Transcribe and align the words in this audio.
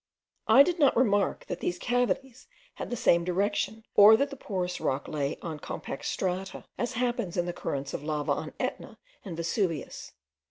I 0.47 0.63
did 0.63 0.79
not 0.79 0.97
remark 0.97 1.45
that 1.45 1.59
these 1.59 1.77
cavities 1.77 2.47
had 2.73 2.89
the 2.89 2.95
same 2.95 3.23
direction, 3.23 3.85
or 3.93 4.17
that 4.17 4.31
the 4.31 4.35
porous 4.35 4.81
rock 4.81 5.07
lay 5.07 5.37
on 5.43 5.59
compact 5.59 6.05
strata, 6.05 6.65
as 6.75 6.93
happens 6.93 7.37
in 7.37 7.45
the 7.45 7.53
currents 7.53 7.93
of 7.93 8.01
lava 8.03 8.31
of 8.31 8.51
Etna 8.59 8.97
and 9.23 9.37
Vesuvius. 9.37 10.13